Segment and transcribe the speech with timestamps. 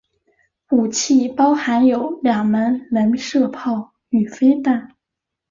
[0.71, 4.95] 武器包含有两门雷射炮与飞弹。